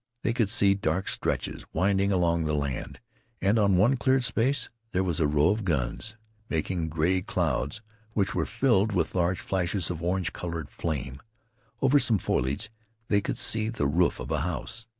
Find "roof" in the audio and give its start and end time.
13.85-14.19